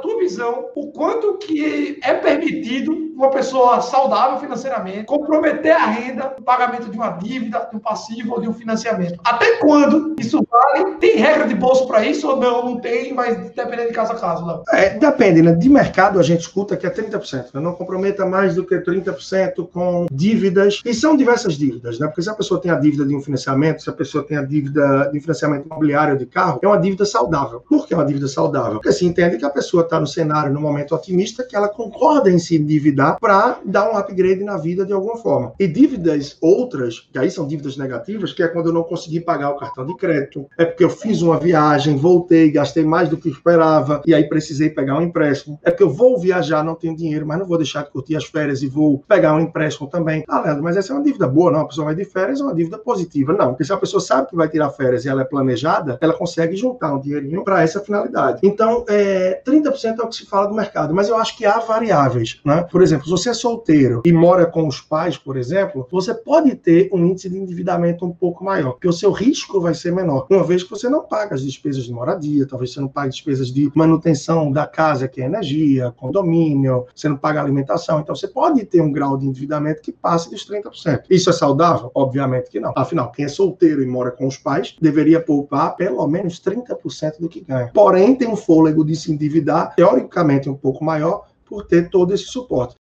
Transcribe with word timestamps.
tua 0.00 0.18
visão, 0.18 0.66
o 0.74 0.92
quanto 0.92 1.38
que 1.38 1.98
é 2.02 2.14
permitido 2.14 3.10
uma 3.14 3.30
pessoa 3.30 3.82
saudável 3.82 4.38
financeiramente 4.38 5.04
comprometer 5.04 5.72
a 5.72 5.86
renda 5.86 6.34
no 6.38 6.42
pagamento 6.42 6.88
de 6.88 6.96
uma 6.96 7.10
dívida, 7.10 7.68
de 7.70 7.76
um 7.76 7.80
passivo 7.80 8.34
ou 8.34 8.40
de 8.40 8.48
um 8.48 8.54
financiamento. 8.54 9.20
Até 9.24 9.58
quando 9.58 10.16
isso 10.18 10.42
vale? 10.60 10.96
Tem 10.96 11.16
regra 11.16 11.46
de 11.46 11.54
bolso 11.54 11.86
para 11.86 12.04
isso 12.04 12.28
ou 12.28 12.36
não? 12.36 12.64
Não 12.64 12.80
tem, 12.80 13.12
mas 13.14 13.50
depende 13.50 13.86
de 13.86 13.92
caso 13.92 14.12
a 14.12 14.16
caso. 14.16 14.46
Não. 14.46 14.62
É, 14.72 14.90
depende, 14.90 15.42
né? 15.42 15.52
De 15.52 15.68
mercado 15.68 16.18
a 16.18 16.22
gente 16.22 16.40
escuta 16.40 16.76
que 16.76 16.86
é 16.86 16.90
30%. 16.90 17.54
Né? 17.54 17.60
Não 17.60 17.72
comprometa 17.72 18.26
mais 18.26 18.54
do 18.54 18.64
que 18.64 18.76
30% 18.76 19.68
com 19.72 20.06
dívidas. 20.12 20.80
E 20.84 20.92
são 20.94 21.16
diversas 21.16 21.54
dívidas, 21.54 21.98
né? 21.98 22.06
Porque 22.06 22.22
se 22.22 22.30
a 22.30 22.34
pessoa 22.34 22.60
tem 22.60 22.70
a 22.70 22.76
dívida 22.76 23.04
de 23.04 23.14
um 23.14 23.22
financiamento, 23.22 23.82
se 23.82 23.90
a 23.90 23.92
pessoa 23.92 24.24
tem 24.24 24.36
a 24.36 24.42
dívida 24.42 25.10
de 25.12 25.20
financiamento 25.20 25.66
imobiliário 25.66 26.18
de 26.18 26.26
carro, 26.26 26.60
é 26.62 26.66
uma 26.66 26.78
dívida 26.78 27.04
saudável. 27.04 27.62
Por 27.68 27.86
que 27.86 27.94
é 27.94 27.96
uma 27.96 28.06
dívida 28.06 28.28
saudável? 28.28 28.74
Porque 28.74 28.92
se 28.92 29.06
entende 29.06 29.38
que 29.38 29.44
a 29.44 29.50
pessoa 29.50 29.82
está 29.82 29.98
no 29.98 30.06
cenário, 30.06 30.52
no 30.52 30.60
momento 30.60 30.94
otimista, 30.94 31.44
que 31.44 31.56
ela 31.56 31.68
concorda 31.68 32.30
em 32.30 32.38
se 32.38 32.56
endividar 32.56 33.18
para 33.18 33.58
dar 33.64 33.90
um 33.90 33.96
upgrade 33.96 34.44
na 34.44 34.56
vida 34.56 34.84
de 34.84 34.92
alguma 34.92 35.16
forma. 35.16 35.52
E 35.58 35.66
dívidas 35.66 36.36
outras, 36.40 37.08
que 37.12 37.18
aí 37.18 37.30
são 37.30 37.46
dívidas 37.46 37.76
negativas, 37.76 38.32
que 38.32 38.42
é 38.42 38.48
quando 38.48 38.66
eu 38.66 38.72
não 38.72 38.82
consegui 38.82 39.20
pagar 39.20 39.50
o 39.50 39.56
cartão 39.56 39.86
de 39.86 39.96
crédito, 39.96 40.46
é 40.56 40.64
porque 40.64 40.84
eu 40.84 40.90
fiz 40.90 41.22
uma 41.22 41.38
viagem, 41.38 41.96
voltei, 41.96 42.50
gastei 42.50 42.84
mais 42.84 43.08
do 43.08 43.16
que 43.16 43.28
esperava 43.28 44.02
e 44.06 44.14
aí 44.14 44.28
precisei 44.28 44.68
pegar 44.70 44.98
um 44.98 45.02
empréstimo. 45.02 45.58
É 45.62 45.70
porque 45.70 45.82
eu 45.82 45.90
vou 45.90 46.18
viajar, 46.18 46.62
não 46.62 46.74
tenho 46.74 46.96
dinheiro, 46.96 47.26
mas 47.26 47.38
não 47.38 47.46
vou 47.46 47.56
deixar 47.56 47.84
de 47.84 47.90
curtir 47.90 48.16
as 48.16 48.24
férias 48.24 48.62
e 48.62 48.68
vou 48.68 48.98
pegar 49.08 49.34
um 49.34 49.40
empréstimo 49.40 49.88
também. 49.88 50.24
Ah, 50.28 50.40
Leandro, 50.40 50.62
mas 50.62 50.76
essa 50.76 50.92
é 50.92 50.96
uma 50.96 51.02
dívida 51.02 51.26
boa, 51.26 51.50
não? 51.50 51.60
A 51.60 51.66
pessoa 51.66 51.86
vai 51.86 51.94
de 51.94 52.04
férias, 52.04 52.40
é 52.40 52.44
uma 52.44 52.54
dívida 52.54 52.78
positiva. 52.78 53.32
Não, 53.32 53.48
porque 53.50 53.64
se 53.64 53.72
a 53.72 53.76
pessoa 53.76 54.00
sabe 54.00 54.28
que 54.28 54.36
vai 54.36 54.48
tirar 54.48 54.70
férias 54.70 55.04
e 55.04 55.08
ela 55.08 55.22
é 55.22 55.24
planejada, 55.24 55.98
ela 56.00 56.12
consegue 56.12 56.56
juntar 56.56 56.94
um 56.94 57.00
dinheirinho 57.00 57.42
para 57.44 57.62
essa 57.62 57.80
finalidade. 57.80 58.40
Então, 58.42 58.84
é, 58.88 59.42
30% 59.46 59.98
é 59.98 60.02
o 60.02 60.08
que 60.08 60.16
se 60.16 60.26
fala 60.26 60.46
do 60.46 60.54
mercado, 60.54 60.94
mas 60.94 61.08
eu 61.08 61.16
acho 61.16 61.36
que 61.36 61.46
há 61.46 61.58
variáveis, 61.58 62.40
né? 62.44 62.66
Por 62.70 62.82
exemplo, 62.82 63.04
se 63.04 63.10
você 63.10 63.30
é 63.30 63.34
solteiro 63.34 64.02
e 64.04 64.12
mora 64.12 64.46
com 64.46 64.66
os 64.66 64.80
pais, 64.80 65.16
por 65.16 65.36
exemplo, 65.36 65.86
você 65.90 66.12
pode 66.14 66.54
ter 66.54 66.88
um 66.92 67.04
índice 67.06 67.28
de 67.28 67.38
endividamento 67.38 68.04
um 68.04 68.12
pouco 68.12 68.44
maior, 68.44 68.72
porque 68.72 68.88
o 68.88 68.92
seu 68.92 69.10
risco 69.10 69.60
vai 69.60 69.74
ser 69.74 69.92
menor, 69.92 70.26
uma 70.40 70.46
vez 70.46 70.62
que 70.62 70.70
você 70.70 70.88
não 70.88 71.02
paga 71.02 71.34
as 71.34 71.42
despesas 71.42 71.84
de 71.84 71.92
moradia, 71.92 72.46
talvez 72.46 72.72
você 72.72 72.80
não 72.80 72.88
pague 72.88 73.10
despesas 73.10 73.52
de 73.52 73.70
manutenção 73.74 74.50
da 74.50 74.66
casa, 74.66 75.06
que 75.06 75.20
é 75.20 75.26
energia, 75.26 75.92
condomínio, 75.98 76.86
você 76.94 77.10
não 77.10 77.16
paga 77.16 77.42
alimentação, 77.42 78.00
então 78.00 78.14
você 78.14 78.26
pode 78.26 78.64
ter 78.64 78.80
um 78.80 78.90
grau 78.90 79.18
de 79.18 79.26
endividamento 79.26 79.82
que 79.82 79.92
passe 79.92 80.30
dos 80.30 80.48
30%. 80.48 81.02
Isso 81.10 81.28
é 81.28 81.32
saudável? 81.32 81.90
Obviamente 81.94 82.48
que 82.48 82.58
não. 82.58 82.72
Afinal, 82.74 83.12
quem 83.12 83.26
é 83.26 83.28
solteiro 83.28 83.82
e 83.82 83.86
mora 83.86 84.10
com 84.10 84.26
os 84.26 84.38
pais 84.38 84.74
deveria 84.80 85.20
poupar 85.20 85.76
pelo 85.76 86.06
menos 86.06 86.40
30% 86.40 87.20
do 87.20 87.28
que 87.28 87.42
ganha. 87.42 87.70
Porém, 87.74 88.14
tem 88.14 88.26
um 88.26 88.36
fôlego 88.36 88.82
de 88.82 88.96
se 88.96 89.12
endividar, 89.12 89.74
teoricamente 89.74 90.48
um 90.48 90.56
pouco 90.56 90.82
maior, 90.82 91.26
por 91.44 91.66
ter 91.66 91.90
todo 91.90 92.14
esse 92.14 92.24
suporte. 92.24 92.76